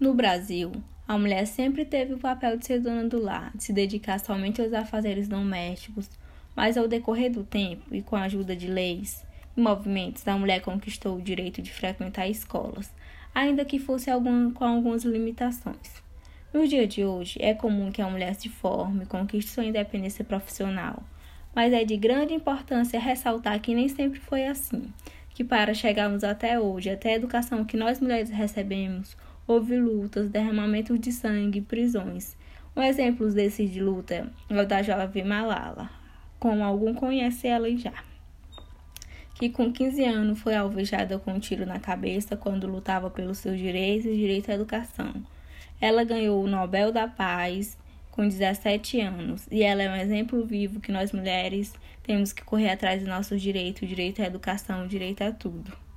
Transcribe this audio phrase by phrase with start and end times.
[0.00, 0.72] No Brasil,
[1.06, 4.58] a mulher sempre teve o papel de ser dona do lar, de se dedicar somente
[4.58, 6.08] aos afazeres domésticos,
[6.56, 9.22] mas ao decorrer do tempo e com a ajuda de leis
[9.54, 12.90] e movimentos, a mulher conquistou o direito de frequentar escolas,
[13.34, 16.02] ainda que fosse algum, com algumas limitações.
[16.50, 21.02] No dia de hoje, é comum que a mulher se forme, conquiste sua independência profissional,
[21.54, 24.90] mas é de grande importância ressaltar que nem sempre foi assim,
[25.34, 29.14] que para chegarmos até hoje, até a educação que nós mulheres recebemos,
[29.50, 32.36] houve lutas, derramamento de sangue, prisões.
[32.76, 35.90] Um exemplo desses de luta é o da jovem Malala,
[36.38, 37.92] como algum conhece ela já.
[39.34, 43.58] Que com 15 anos foi alvejada com um tiro na cabeça quando lutava pelos seus
[43.58, 45.14] direitos e direito à educação.
[45.80, 47.76] Ela ganhou o Nobel da Paz
[48.12, 51.74] com 17 anos e ela é um exemplo vivo que nós mulheres
[52.04, 55.89] temos que correr atrás dos nossos direitos, direito à educação, direito a tudo.